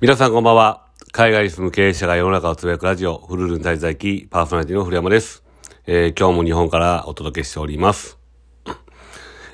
[0.00, 0.86] 皆さんこんばんは。
[1.12, 5.44] 海外に住む経営者が世の中をつぶやくラジオ、フルルン滞在記、パーソナリティの古山です。
[5.86, 8.18] えー、今日も日本からお届けしております。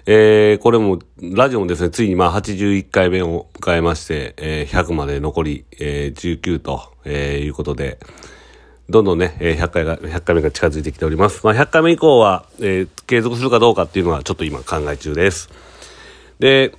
[0.06, 7.98] えー、これも、ラジオもですね、ついにまあ81回目を迎えまして、えー、100まで残り、えー、19と、えー、いうことで、
[8.90, 11.46] どんどんね、えー、100回が、100回目が近づいてきております。
[11.46, 15.48] まあ100回目以降は、えー、継続するかどうかっていうのはちょっと今考え中です。
[16.40, 16.74] で、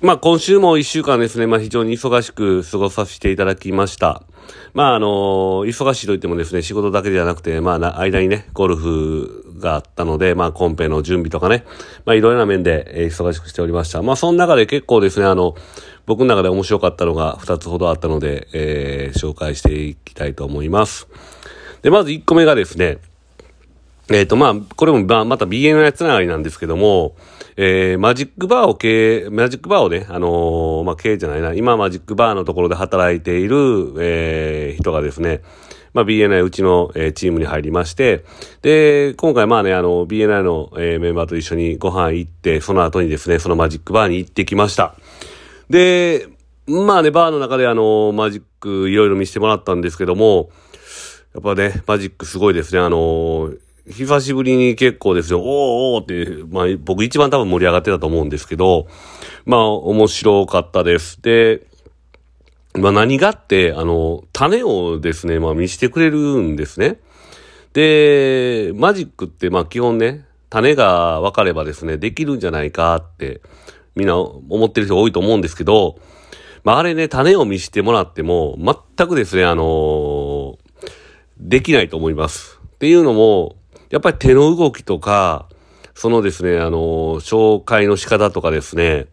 [0.00, 4.22] まあ今週も一週間ですね、まあ非常に忙しく過ごさせていただきました。
[4.72, 5.08] まああの
[5.66, 11.64] 忙しいと言ってもですね、仕事だけではなくて、まあ間にね、ゴルフがあったので、まあコンペの準備とかね、
[12.04, 14.00] まあいろいろな面で、えー、忙しくしておりました。
[14.00, 15.56] まあその中で結構ですね、あの、
[16.06, 21.08] 僕の中で面白かったのが2つほどあったので、えー、紹介していきたいと思います。
[21.82, 22.98] で、まず1個目がですね、
[24.10, 27.14] えっ、ー、と、まあ、これも、まあ、また BNI つながりなんですけども、
[27.56, 35.42] えー、マジックバーを経営、マジックバーをね、あのー、まあ、経営じゃないな、今マジックバーのところで働いている、えー、人がですね、
[35.92, 38.24] まあ、BNI うちの、えー、チームに入りまして、
[38.62, 44.94] で、今回まあね、あの、BNI の、えー、メンバーと一緒にご飯行って、その後にですね、そのマジックバーに行ってきました。
[45.68, 46.28] で、
[46.66, 50.50] まあね、バーの中であの、マジックいろいろ見せてもらったんですけども、
[51.38, 52.80] やっぱね、マジックすごいですね。
[52.80, 53.52] あの
[53.88, 55.46] 久しぶりに結構ですよ、おー
[55.94, 58.88] おーって、まあ僕一番多分盛り上がってたと思うんですけど、
[59.46, 61.22] まあ面白かったです。
[61.22, 61.62] で、
[62.74, 66.98] まあ何がって、あの、種をですね、まあ見せてくれるんですね。
[67.72, 73.42] で、マジックってまあ基本ね、種が分かればですね、できるんじゃないかって、
[73.94, 76.00] みんな思ってる人多いと思うんですけど、
[76.64, 80.17] まああれね、種を見せてもらっても、全くですね、あのー、
[81.38, 82.60] できないと思います。
[82.74, 83.56] っていうのも、
[83.90, 85.48] やっぱり手の動きとか、
[85.94, 89.06] そのですね、あの、紹介の仕方とかですね、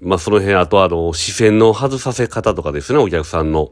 [0.00, 3.70] まあ、その辺、あとあの、視線の外させ方とかですね、お客さんの。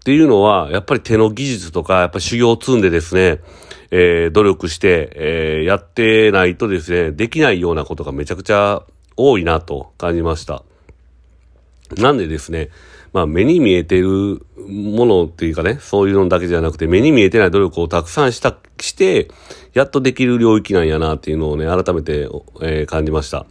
[0.00, 3.40] っていうのは、やっぱり手の技術とか、やっぱり修行を積んでですね、
[3.90, 8.84] えー、努力して、えー、やってないとですね、できないようなことがめちゃくちゃ
[9.16, 10.62] 多いなと感じました。
[11.96, 12.70] なんでですね、
[13.12, 19.28] まあ目に見えてるものっていうかね、そういうのだけじゃなくて目に見えてない努力をたくさんした、して、
[19.74, 22.28] やっとできる領域なんやなっていうのをね、改めて、
[22.62, 23.46] えー、感じました。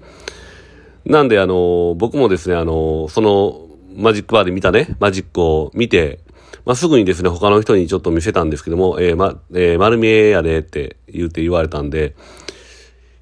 [1.06, 6.20] なんであの、僕もですね、あの、そのマジックバーで見たね、マジックを見て、
[6.66, 12.16] まあ、すぐにですね、他の人にちょっと見せたんですけども、えー、ま、えー、丸見えやでって言って言われたんで、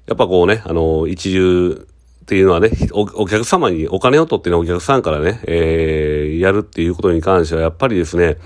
[0.06, 1.86] やっぱこうね、あの、一流
[2.28, 8.36] っていうのはね、おお客様にお金を取ってね、お客さんからね、えー、やるっていうことに関しては、やっぱりですね、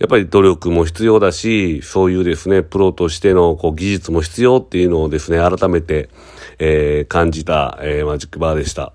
[0.00, 6.08] やっぱり努力も必要だし、そういうですね、プロとしてのこう技術も必要っていうのをですね、改めて、
[6.58, 8.92] えー、感じた、えー、マジックバーでした。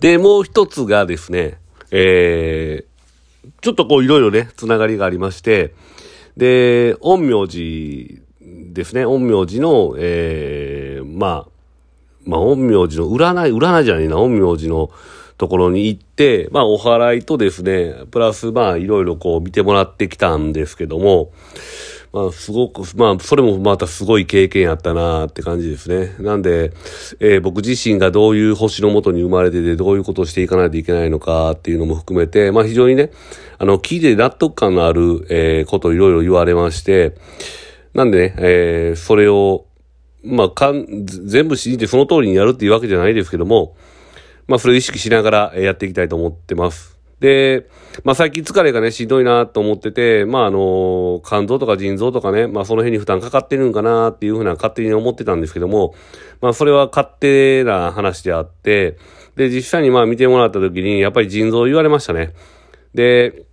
[0.00, 1.58] で、もう一つがですね、
[1.90, 5.74] えー、ちょっとこういろいろね、つながりがありまして、
[6.38, 11.53] で、陰陽師ですね、陰陽師の、えー、まあ、
[12.26, 14.90] まあ、陰陽師の占い、占いじゃないな、陰陽師の
[15.36, 21.32] ところに行って、まあ、お祓いとですね、プラス、まあ、いろいろこう見てもらってきたんですけども、
[22.14, 26.14] まあ、すごく、まあ、それもまたすごい経験やったなって感じですね。
[26.20, 26.72] なんで、
[27.18, 33.10] えー、僕自身がどういう星のもとに生まれてて、どういうことをしていかないといけないのかっていうのも含めて、まあ、非常にね、
[33.58, 37.16] あの、聞いて納得感のある、えー、ことをいろいろ言われまして、
[37.94, 39.64] なんでね、えー、それを、
[40.24, 43.76] まあ、かん、全部信じてその通りにやるっていうわけじゃないですけども、
[44.46, 46.98] まあ、それを意識しながらやっていきたいと思ってます。
[47.20, 47.68] で、
[48.02, 55.94] まあ、最近疲れがね、しんどいなと思ってて、まあ、あの、肝臓とか腎臓とかね、まあ、その辺に負担かかってるんかなっていうふうな勝手に思ってたんですけども、
[56.40, 58.98] まあ、それは勝手な話であって、
[59.36, 62.34] で、実際にまあ見てもらった時に、やっぱり腎臓言われましたね。
[62.94, 63.44] で、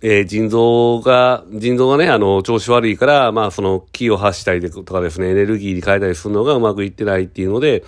[0.00, 7.84] えー、腎臓が、腎臓がね、あの、調子悪いから、まあ、その、気を発したりとかですね、エネルギーに変えたりするのがうまくいってないっていうので、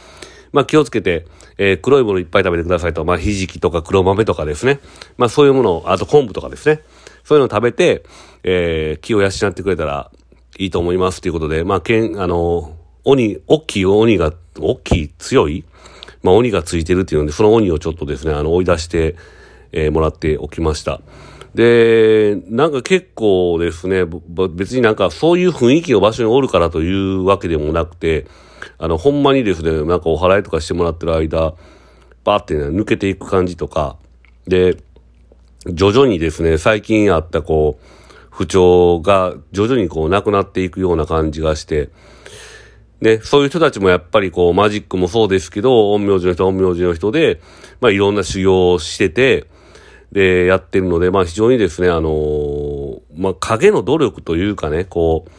[0.53, 1.27] まあ、気をつけて、
[1.59, 3.05] えー、黒いものいっぱい食べてくださいと。
[3.05, 4.81] まあ、ひじきとか黒豆とかですね。
[5.17, 6.83] まあ、そういうものを、あと昆布とかですね。
[7.25, 8.05] そういうのを食べて、
[8.43, 10.11] えー、気を養ってくれたら
[10.59, 15.65] いいと思いますということで、まあ、けん、あの、鬼、大きい鬼が、大きい、強い、
[16.23, 19.17] まあ、鬼がついてるっていうので、その鬼をちょっとですね、あの、追い出して、
[19.73, 21.01] えー、もらっておきました。
[21.57, 24.05] で、なんか結構ですね、
[24.51, 28.27] 別になんかそういう雰囲気の場所におるからというわけでもなくて、
[28.77, 31.55] あの、ほんまにですね、なんかお祓いとかしてもらってる間、
[32.25, 33.97] バーってね、抜けていく感じとか、
[34.47, 34.77] で、
[35.67, 37.85] 徐々にですね、最近あったこう、
[38.29, 41.89] 不調が徐々にこうなくなっていくような感じがして、
[43.01, 47.41] ね、そういう人たちもやっぱりこうマジックもそうですけど、陰陽師の人陰陽師の人で、
[47.81, 49.47] まあいろんな修行をしてて、
[50.13, 55.31] で、やってるので、まあ非常にですね、あのー、まあ影の努力というかね、こう、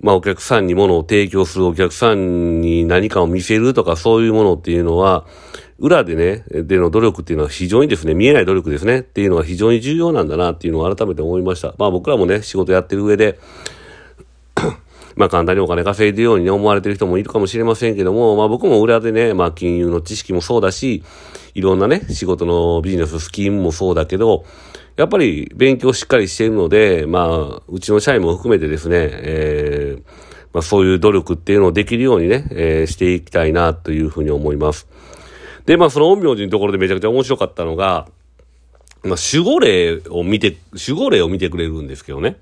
[0.00, 5.26] まあお客さんに物を提供するお客さんに何かを見せるとかそういうものっていうのは、
[5.78, 11.74] 裏でね、での努力っていうのは非常にですね、見えない努力ですねっていうのは非常に重要なんだなっていうのを改めて思いました。
[11.78, 13.38] まあ僕らもね、仕事やってる上で、
[15.16, 21.02] まあ簡単にお金稼いでるようにね、思われてる人もいるかもしれませんけども、まあ僕も裏でね、まあ金融の知識もそうだし、
[21.54, 24.44] いろんなね、仕事のビジネススキームもそうだけど、
[24.96, 30.02] やっぱり勉強しっかりしているので、まあ、うちの社員も含めてですね、えー、
[30.52, 34.86] まあそういう努力っていうのをできるようにね、えー、していきたいなというふうに思います。
[35.66, 38.06] で、まあその陰陽師のところでめちゃくちゃ面白かったのが、
[39.02, 42.36] まあ守護霊を見て、守護霊を見てくれるんですけどね。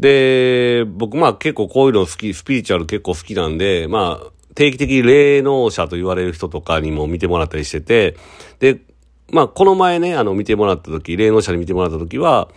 [0.00, 8.16] で、僕まあ結構こういうの好き、スピリチュアル結構好きなんで、まあ定期的に霊能者と言われる人とかにも見てもらったりしてて、
[8.60, 8.80] で、
[9.30, 12.48] まあこの前ね、あの見てもらった時、霊能者に見てもらった時は、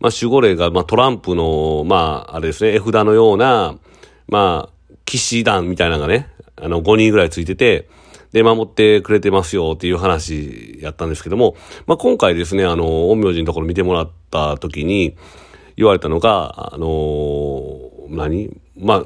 [0.00, 3.76] まあ守護霊が、まあトランプの、まああれですね、絵札のような、
[4.28, 7.88] まあ、騎士団みたいなのがね、あの5人ぐらいついてて、
[8.32, 11.56] で、守ってくれてますよっていう話やったんですけども、
[11.86, 15.16] まあ、今回ですね、あの、陰陽師のところ見てもらった時に
[15.76, 18.50] 言われたのが、あのー、何？
[18.76, 19.04] まあ、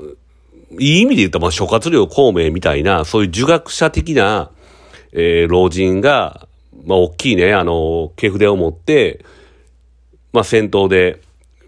[0.79, 4.51] いい意味で言ったら、まあ、諸葛亮孔明みたいな、そういう儒学者的な、
[5.13, 6.47] えー、老人が、
[6.85, 9.25] まあ、大きいね、あの、毛筆を持って、
[10.33, 11.21] まあ、戦闘で、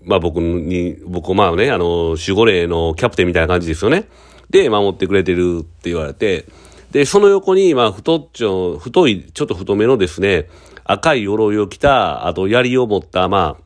[0.03, 4.09] まあ、僕に、僕、まあね、あの、守護霊のキャプテンみたいな感じですよね。
[4.49, 6.47] で、守ってくれてるって言われて、
[6.91, 10.49] で、その横に、まあ、太っちょ、太い、ちょっと太めのですね、
[10.85, 13.63] 赤い鎧を着た、あと槍を持った、まあ、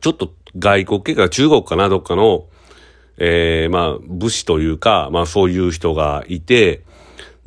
[0.00, 2.46] ちょっと外国系か中国かな、どっかの、
[3.18, 6.82] ええー、まあ、武士というか、まあ、そういう人がいて、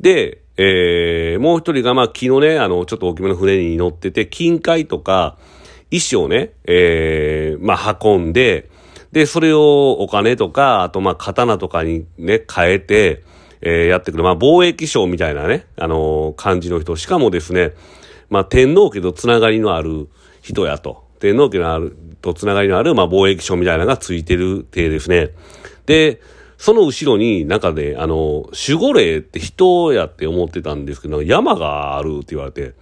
[0.00, 5.36] で、ええー、もう一人が、まあ、木のね、あの、ちょっと大きめの船に乗ってて、金塊とか、
[5.90, 8.70] 石をね、ええー、まあ、運んで、
[9.12, 13.22] で、それをお金とか、あと、まあ、刀とかにね、変えて、
[13.60, 16.96] えー、やってくる、まあ、貿易商みたいなね、あのー、感じの人。
[16.96, 17.72] しかもですね、
[18.28, 20.08] まあ、天皇家とつながりのある
[20.42, 21.04] 人やと。
[21.20, 21.96] 天皇家のある、
[22.32, 25.30] とつながりのある、まあ、貿易商みたいなのがついてる体ですね。
[25.86, 26.20] で、
[26.58, 32.74] その後ろに、なんかね、あの、守護霊って人やって思ってたんですけど、山があるって言われて、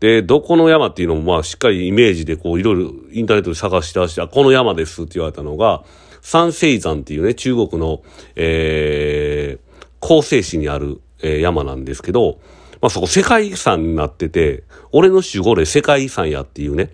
[0.00, 5.84] で、どこの山っていうのも、まあ、しっかりイメージで、こう、いろいろインターネットで探し出して、あ、この山ですって言われたのが、
[6.20, 8.02] 三星山っていうね、中国の、
[8.34, 12.38] えー、高生市にある、えー、山なんですけど、
[12.80, 16.90] まあそこ世界遺産になってて、俺の守護霊世界遺産やっていうね、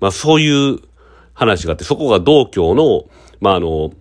[0.00, 0.80] まあそういう
[1.38, 3.04] 話があって、そこが道教の、
[3.40, 3.92] まああの、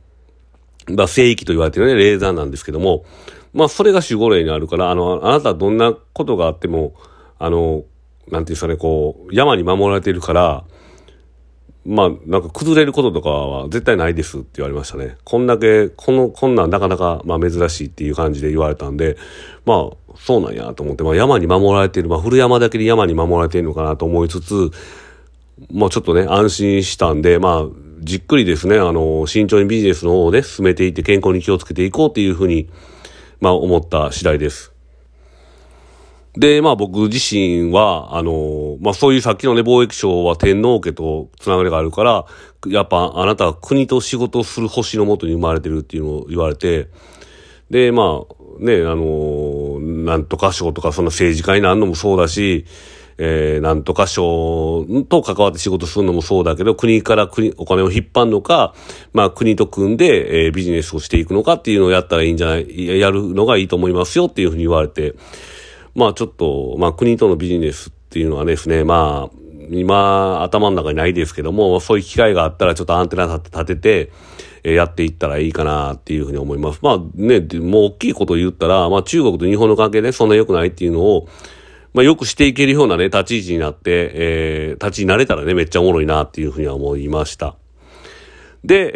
[0.89, 3.05] まあ聖域と言われてるね、霊山なんですけども、
[3.53, 6.95] まあそれが守護霊にあるから、あの、あなたはどんなことがあっても、
[7.37, 7.83] あの、
[8.29, 10.63] なんていうんですかね、こう、山に守られてるから、
[11.85, 15.15] まあ、なんか崩れることとかは絶対ないですって言われましたね。
[15.23, 19.15] こんだけ、この、こんなんなかなか、まあ珍しいっていう感じで言われたんで、
[19.65, 24.71] まあ、そうなんやと思って、まあ山に守られている、まあ古山だけで山に守られているのかなと思いつつ、
[25.71, 27.65] まあちょっとね、安心したんで、まあ、
[27.99, 32.69] じっくりですね、あの、慎重にビジネスの方をね、進めていって健康に気をつけていこうっていうふうに、
[33.41, 34.73] まあ思った次第です。
[36.35, 42.25] で、まあ僕自身は、あの、まあそういうさっきのね、貿易商は天皇家とつながりがあるから、
[42.67, 46.89] やっぱあなたは国と仕事をする星のもとに生まれてるっていうのを言われて、
[47.71, 52.65] で、まあ、ね、あの、なんとか賞とかその政治家になるのもそうだし、
[53.17, 58.75] えー、なんとか賞と関わって仕事するのもそうだけど、国から国、お金を引っ張るのか、
[59.13, 65.15] まあ国と組んで、えー、ビジネスをしていくのかっていうのをやったらいいんじゃない、やるのがいいと思いますよっていうふうに言われて、
[65.95, 69.37] まあちょっと、まあ国とのビジネスっていうのはですね、まあ、
[69.69, 74.11] 今、頭の中にないですけども、そういう機会があったらちょっとアンテナ立てて、
[74.63, 76.79] えやっていったらいいかなっていうふうに思います。
[76.81, 81.27] まあね、もう大きいことを言ったら、まあ中国と日本の関係ね、そんな良くないっていうのを、
[81.97, 87.55] まあよくしていけるようなね、立ち位置になって、えー、立ちになれたらね、めっちゃおもろいなっていうふうには思いました。
[88.63, 88.91] で、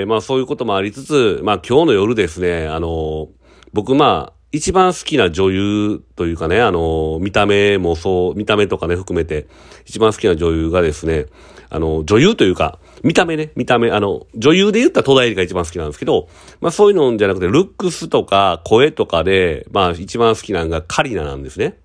[0.00, 3.28] えー、まあそういうこともありつつ、まあ今日の夜ですね、あの
[3.72, 9.48] 僕まあ、一番好きな女優というかね、あの、見た目もそう、見た目とかね、含めて、
[9.84, 11.26] 一番好きな女優がですね、
[11.70, 16.28] あの、女優というか、見た目ね、見た目、あの、女優で言ったら戸田恵梨が一番好きなんですけど、
[16.60, 21.76] まあそういうのじゃなくて、ルックスとか声とかで、まあ一番好きなのがカリナなんですね。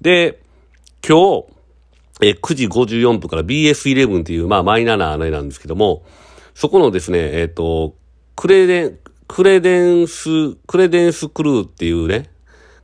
[0.00, 0.40] で、
[1.06, 1.46] 今日、
[2.22, 6.04] え、9時54分から BS11 っていう、まあ、マイナーなあれなんですけども、
[6.54, 7.96] そこのですね、えっ、ー、と、
[8.36, 12.30] クレデン、クレデンス、クレデンスクルーっていうね、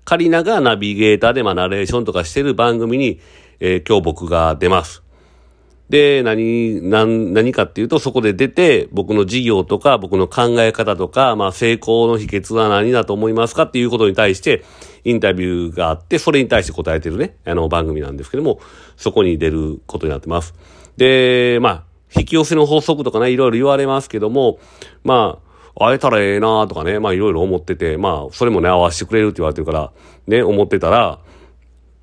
[0.04, 3.20] カリナがナビゲーターで、まあ、ナレーションとかしてる番組に、
[3.60, 5.02] えー、今日僕が出ます。
[5.88, 14.64] で、何、何、何かっていうと、そこで出て、僕の事業とか、僕の考え方とか、まあ、成功の秘訣は何だと思いますかっていうことに対して、
[15.04, 18.58] インタビューがあって、それに対して答えてるね、あの、番組なんですけども、
[18.96, 20.54] そこに出ることになってます。
[20.96, 21.84] で、まあ、
[22.16, 24.58] 引き寄せの法則とかね、いろいろ言われますけども、
[25.04, 25.46] まあ、
[25.78, 29.92] 会えたらええなとかね、まあいろいろ思ってて、まあ、それもね、合わせてくれるって言われてるから、
[30.26, 31.20] ね、思ってたら、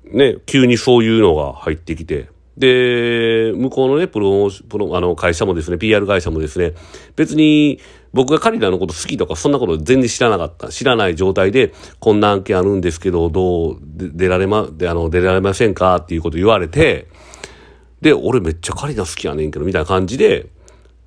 [0.04, 6.74] ね、急にそういうのが入ってきて、で、向こうのね、プロ、プロ、あの、会社もですね、PR 会社もですね、
[7.16, 7.80] 別に
[8.12, 10.68] 僕が彼らのこと好きとか、そんなこと全然知らなかった。
[10.68, 15.96] 知らない状態で、こんな案件あるんですけど、どう、出られま、で、あの、出られませんか？
[15.96, 17.08] っていうこと言われて、
[18.00, 20.46] で、俺めっちゃ彼ら好きやねんけど、みたいな感じで、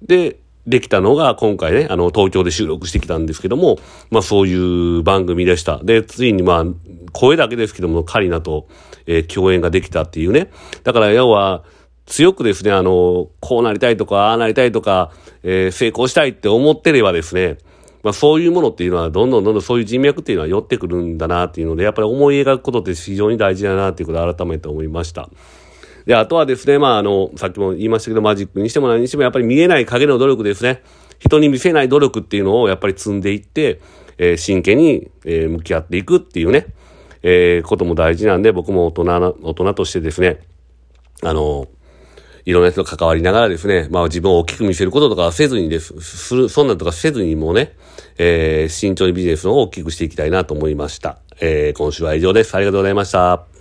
[0.02, 3.80] で、できたのが今回ね、あの、東京で収録してきたんですけども、
[4.12, 5.80] まあそういう番組でした。
[5.84, 6.66] で、ついにまあ、
[7.14, 8.68] 声だけですけども、カリナと、
[9.06, 10.52] えー、共演ができたっていうね。
[10.84, 11.64] だから要は、
[12.06, 15.12] 強くですね、あの、こうなりたいとか、ああなりたいとか、
[15.44, 17.58] えー、成功したいって思ってればですね、
[18.04, 25.30] まあそういうものっていうのは、どんどんどんどんそういう人脈っていうのは寄ってくるんだなっていうので、やっぱり思い描くことって非常に大事だなっていうことを改めて思いました。
[26.08, 30.82] で、あとはですね、まあ、あの、さっきも言いましたけど、マジックにしても何にしても、やっぱり見えない影の努力ですね。
[31.20, 33.82] 人に見せない努力っていうのをやっぱり積んでいって、
[34.18, 36.68] えー、真剣に、えー、向き合っていくっていうね、
[37.24, 40.40] えー、ことも大事なんで、僕も大人な、大人としてですね、
[41.24, 41.68] あの、
[42.46, 47.76] いろんな人と関わりながらですね、まあ自分を大きく見せることとかせずにです、する、そんなとかせずにもうね、
[48.18, 51.20] えー、慎重にビジネスを大きくしていきたいなと思いました。
[51.42, 52.56] えー、今週は以上です。
[52.56, 53.57] ありがとうございました。